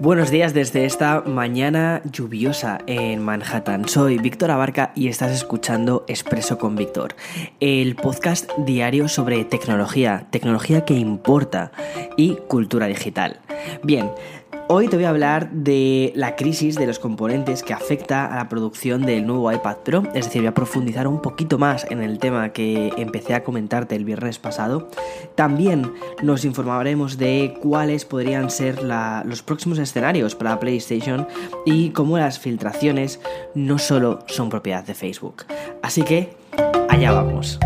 [0.00, 3.86] Buenos días desde esta mañana lluviosa en Manhattan.
[3.86, 7.14] Soy Víctor Abarca y estás escuchando Expreso con Víctor,
[7.60, 11.70] el podcast diario sobre tecnología, tecnología que importa
[12.16, 13.40] y cultura digital.
[13.82, 14.10] Bien,
[14.68, 18.48] Hoy te voy a hablar de la crisis de los componentes que afecta a la
[18.48, 22.18] producción del nuevo iPad Pro, es decir, voy a profundizar un poquito más en el
[22.18, 24.88] tema que empecé a comentarte el viernes pasado.
[25.34, 31.26] También nos informaremos de cuáles podrían ser los próximos escenarios para PlayStation
[31.66, 33.20] y cómo las filtraciones
[33.54, 35.44] no solo son propiedad de Facebook.
[35.82, 36.36] Así que,
[36.88, 37.58] allá vamos.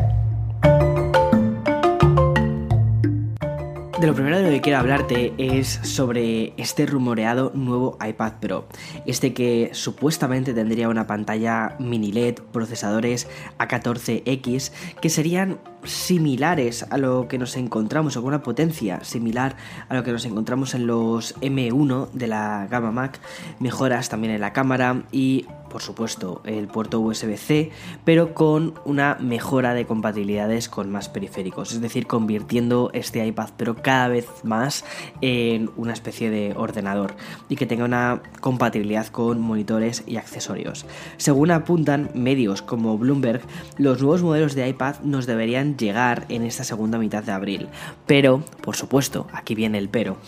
[4.00, 8.66] De lo primero de lo que quiero hablarte es sobre este rumoreado nuevo iPad Pro.
[9.06, 17.28] Este que supuestamente tendría una pantalla mini LED, procesadores A14X, que serían similares a lo
[17.28, 19.56] que nos encontramos, o con una potencia similar
[19.88, 23.20] a lo que nos encontramos en los M1 de la gama Mac,
[23.60, 27.72] mejoras también en la cámara y por supuesto el puerto USB-C,
[28.04, 33.74] pero con una mejora de compatibilidades con más periféricos, es decir, convirtiendo este iPad Pro
[33.82, 34.84] cada vez más
[35.20, 37.16] en una especie de ordenador
[37.48, 40.86] y que tenga una compatibilidad con monitores y accesorios.
[41.16, 43.40] Según apuntan medios como Bloomberg,
[43.76, 47.66] los nuevos modelos de iPad nos deberían llegar en esta segunda mitad de abril.
[48.06, 50.18] Pero, por supuesto, aquí viene el pero,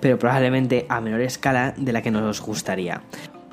[0.00, 3.02] pero probablemente a menor escala de la que nos gustaría.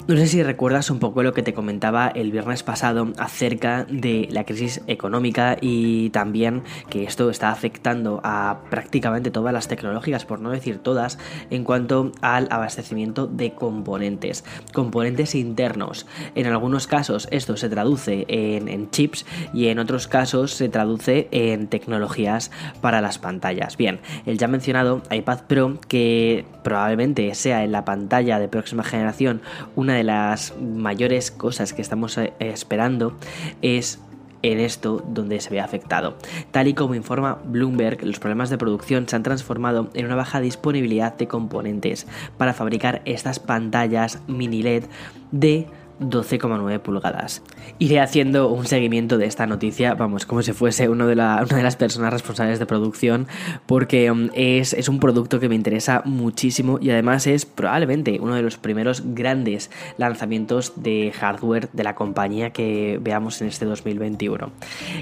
[0.08, 4.30] No sé si recuerdas un poco lo que te comentaba el viernes pasado acerca de
[4.32, 10.40] la crisis económica y también que esto está afectando a prácticamente todas las tecnológicas, por
[10.40, 16.06] no decir todas, en cuanto al abastecimiento de componentes, componentes internos.
[16.36, 21.68] En algunos casos esto se traduce en, chips y en otros casos se traduce en
[21.68, 22.50] tecnologías
[22.80, 23.76] para las pantallas.
[23.76, 29.42] Bien, el ya mencionado iPad Pro, que probablemente sea en la pantalla de próxima generación
[29.76, 33.18] una de las mayores cosas que estamos eh, esperando
[33.62, 34.00] es
[34.42, 36.16] en esto donde se ve afectado.
[36.52, 40.40] Tal y como informa Bloomberg, los problemas de producción se han transformado en una baja
[40.40, 42.08] disponibilidad de componentes
[42.38, 44.86] para fabricar estas pantallas mini LED
[45.32, 45.68] de
[46.00, 47.42] 12,9 pulgadas.
[47.80, 51.64] Iré haciendo un seguimiento de esta noticia, vamos, como si fuese uno de una de
[51.64, 53.28] las personas responsables de producción,
[53.66, 58.36] porque um, es, es, un producto que me interesa muchísimo y además es probablemente uno
[58.36, 64.52] de los primeros grandes lanzamientos de hardware de la compañía que veamos en este 2021.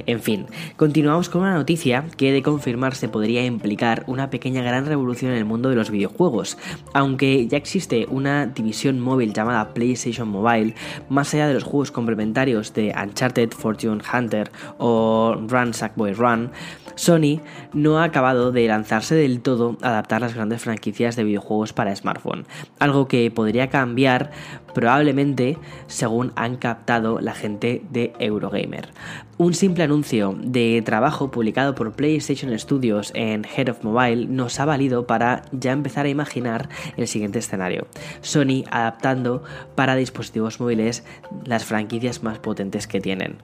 [0.05, 0.45] En fin,
[0.77, 5.45] continuamos con una noticia que de confirmarse podría implicar una pequeña gran revolución en el
[5.45, 6.57] mundo de los videojuegos.
[6.93, 10.75] Aunque ya existe una división móvil llamada PlayStation Mobile,
[11.09, 16.51] más allá de los juegos complementarios de Uncharted, Fortune Hunter o Run Sackboy Run,
[16.95, 17.41] Sony
[17.73, 21.95] no ha acabado de lanzarse del todo a adaptar las grandes franquicias de videojuegos para
[21.95, 22.45] smartphone,
[22.79, 24.31] algo que podría cambiar
[24.73, 25.57] probablemente
[25.87, 28.89] según han captado la gente de Eurogamer.
[29.37, 34.65] Un simple anuncio de trabajo publicado por PlayStation Studios en Head of Mobile nos ha
[34.65, 37.87] valido para ya empezar a imaginar el siguiente escenario.
[38.21, 39.43] Sony adaptando
[39.75, 43.37] para dispositivos móviles las franquicias más potentes que tienen.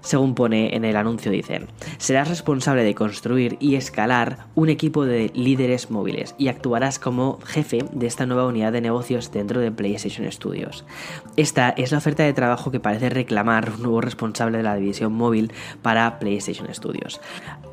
[0.00, 1.66] Según pone en el anuncio dicen,
[1.98, 7.84] serás responsable de construir y escalar un equipo de líderes móviles y actuarás como jefe
[7.92, 10.84] de esta nueva unidad de negocios dentro de PlayStation Studios.
[11.36, 15.12] Esta es la oferta de trabajo que parece reclamar un nuevo responsable de la división
[15.12, 15.52] móvil
[15.82, 17.20] para PlayStation Studios.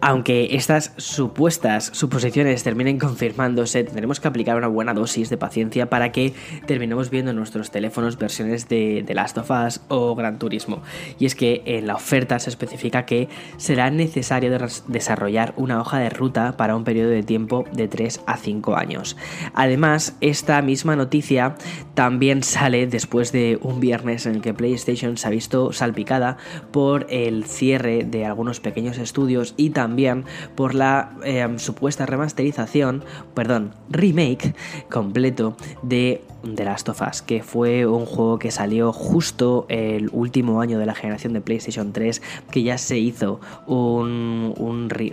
[0.01, 6.11] Aunque estas supuestas suposiciones terminen confirmándose, tendremos que aplicar una buena dosis de paciencia para
[6.11, 6.33] que
[6.65, 10.83] terminemos viendo en nuestros teléfonos versiones de The Last of Us o Gran Turismo.
[11.17, 13.27] Y es que en la oferta se especifica que
[13.57, 14.55] será necesario
[14.87, 19.17] desarrollar una hoja de ruta para un periodo de tiempo de 3 a 5 años.
[19.53, 21.55] Además, esta misma noticia
[21.95, 26.37] también sale después de un viernes en el que PlayStation se ha visto salpicada
[26.71, 30.25] por el cierre de algunos pequeños estudios y también también
[30.55, 34.53] por la em, supuesta remasterización, perdón, remake
[34.91, 36.21] completo de
[36.55, 40.85] The Last of Us, que fue un juego que salió justo el último año de
[40.85, 44.53] la generación de PlayStation 3, que ya se hizo un,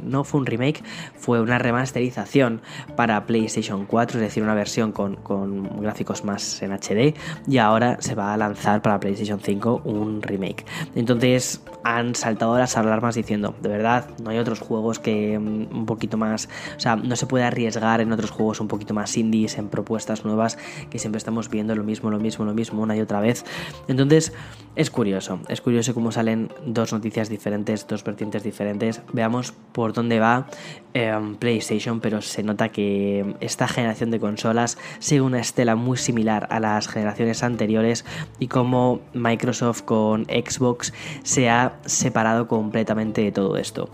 [0.02, 0.82] no fue un remake,
[1.16, 2.60] fue una remasterización
[2.96, 7.14] para PlayStation 4, es decir, una versión con, con gráficos más en HD,
[7.46, 10.64] y ahora se va a lanzar para PlayStation 5 un remake.
[10.94, 15.86] Entonces han saltado las alarmas diciendo, de verdad, no hay otros juegos que mm, un
[15.86, 19.58] poquito más, o sea, no se puede arriesgar en otros juegos un poquito más indies,
[19.58, 20.58] en propuestas nuevas
[20.90, 23.44] que siempre estamos viendo lo mismo, lo mismo, lo mismo una y otra vez.
[23.88, 24.32] Entonces,
[24.76, 29.02] es curioso, es curioso cómo salen dos noticias diferentes, dos vertientes diferentes.
[29.12, 30.48] Veamos por dónde va
[30.94, 36.48] em, PlayStation, pero se nota que esta generación de consolas sigue una estela muy similar
[36.50, 38.04] a las generaciones anteriores
[38.40, 40.92] y cómo Microsoft con Xbox
[41.22, 43.88] se ha separado completamente de todo esto.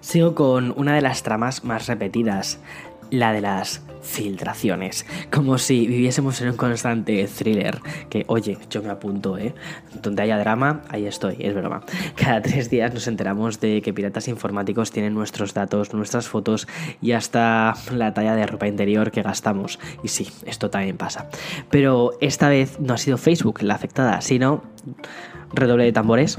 [0.00, 2.60] Sigo con una de las tramas más repetidas,
[3.10, 8.90] la de las filtraciones, como si viviésemos en un constante thriller, que oye, yo me
[8.90, 9.54] apunto, ¿eh?
[10.00, 11.82] Donde haya drama, ahí estoy, es broma.
[12.14, 16.68] Cada tres días nos enteramos de que piratas informáticos tienen nuestros datos, nuestras fotos
[17.02, 19.78] y hasta la talla de ropa interior que gastamos.
[20.02, 21.28] Y sí, esto también pasa.
[21.70, 24.62] Pero esta vez no ha sido Facebook la afectada, sino
[25.52, 26.38] redoble de tambores.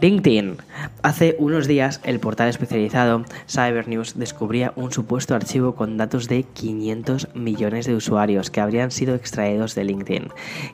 [0.00, 0.56] LinkedIn.
[1.02, 7.28] Hace unos días el portal especializado Cybernews descubría un supuesto archivo con datos de 500
[7.34, 10.28] millones de usuarios que habrían sido extraídos de LinkedIn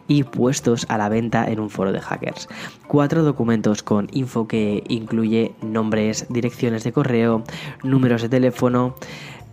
[0.06, 2.48] y puestos a la venta en un foro de hackers.
[2.86, 7.42] Cuatro documentos con info que incluye nombres, direcciones de correo,
[7.82, 8.94] números de teléfono,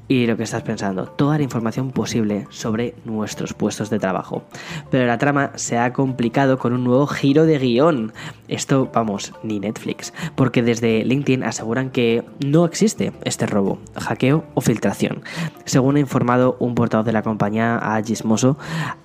[0.08, 4.44] y lo que estás pensando, toda la información posible sobre nuestros puestos de trabajo.
[4.92, 8.14] Pero la trama se ha complicado con un nuevo giro de guion.
[8.48, 14.62] Esto, vamos, ni Netflix, porque desde LinkedIn aseguran que no existe este robo, hackeo o
[14.62, 15.24] filtración.
[15.66, 18.58] Según ha informado un portavoz de la compañía a Gizmoso,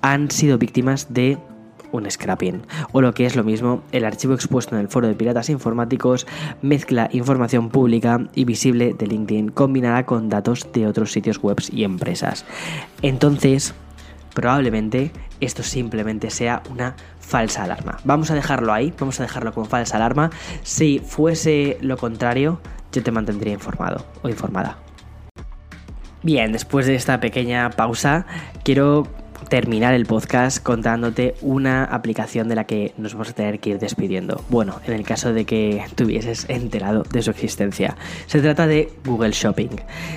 [0.03, 1.39] han sido víctimas de
[1.93, 2.63] un scrapping,
[2.93, 6.27] o lo que es lo mismo, el archivo expuesto en el foro de piratas informáticos
[6.63, 11.85] mezcla información pública y visible de LinkedIn combinada con datos de otros sitios web y
[11.85, 12.45] empresas.
[13.03, 13.75] Entonces,
[14.35, 17.99] probablemente esto simplemente sea una falsa alarma.
[18.05, 20.31] Vamos a dejarlo ahí, vamos a dejarlo como falsa alarma.
[20.63, 22.61] Si fuese lo contrario,
[22.93, 24.79] yo te mantendría informado o informada.
[26.23, 28.27] Bien, después de esta pequeña pausa,
[28.65, 29.07] quiero
[29.49, 33.79] terminar el podcast contándote una aplicación de la que nos vamos a tener que ir
[33.79, 34.43] despidiendo.
[34.49, 37.97] Bueno, en el caso de que tuvieses enterado de su existencia.
[38.27, 39.71] Se trata de Google Shopping.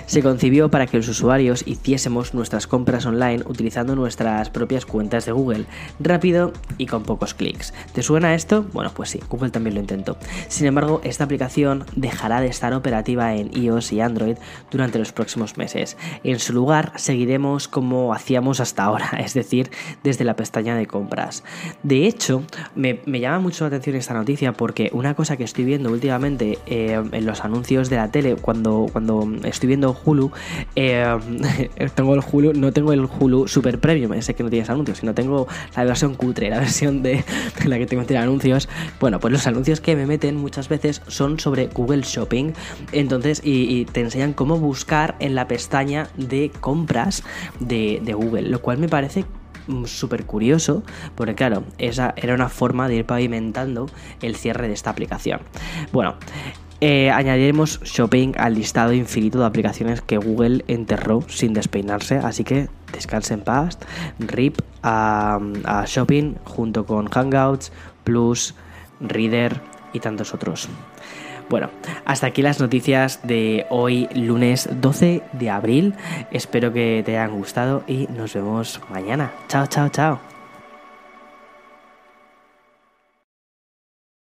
[0.06, 5.32] Se concibió para que los usuarios hiciésemos nuestras compras online utilizando nuestras propias cuentas de
[5.32, 5.66] Google,
[6.00, 7.74] rápido y con pocos clics.
[7.94, 8.66] ¿Te suena esto?
[8.74, 10.18] Bueno, pues sí, Google también lo intentó.
[10.48, 14.38] Sin embargo, esta aplicación dejará de estar operativa en iOS y Android
[14.70, 15.98] durante los próximos meses.
[16.24, 19.70] En su lugar, seguiremos como hacíamos hasta ahora es decir,
[20.04, 21.44] desde la pestaña de compras.
[21.84, 22.44] De hecho,
[22.76, 27.02] me, llama mucho la atención esta noticia porque una cosa que estoy viendo últimamente eh,
[27.12, 30.32] en los anuncios de la tele, cuando, cuando estoy viendo Hulu,
[30.76, 31.18] eh,
[31.96, 35.14] tengo el Hulu, no tengo el Hulu Super Premium, ese que no tienes anuncios, sino
[35.14, 37.24] tengo la versión cutre, la versión de,
[37.66, 38.70] la que tengo tiene anuncios.
[39.00, 42.54] Bueno, pues los anuncios que me meten muchas veces son sobre Google Shopping,
[42.92, 47.24] entonces, y, te enseñan cómo buscar en la pestaña de compras
[47.60, 49.26] de, de Google, lo cual me parece parece
[49.68, 50.84] mm, súper curioso,
[51.16, 53.88] porque claro, esa era una forma de ir pavimentando
[54.22, 55.42] el cierre de esta aplicación.
[55.92, 56.18] Bueno,
[56.82, 62.70] eh, añadiremos Shopping al listado infinito de aplicaciones que Google enterró sin despeinarse, así que
[62.94, 63.80] descanse en paz,
[64.20, 67.72] RIP a, a Shopping junto con Hangouts,
[68.04, 68.54] Plus,
[69.00, 69.62] Reader
[69.94, 70.70] y tantos otros.
[71.52, 71.70] Bueno,
[72.06, 75.96] hasta aquí las noticias de hoy lunes 12 de abril.
[76.32, 79.34] Espero que te hayan gustado y nos vemos mañana.
[79.50, 80.41] Chao, chao, chao.